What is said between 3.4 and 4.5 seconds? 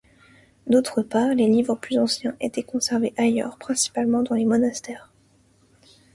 principalement dans les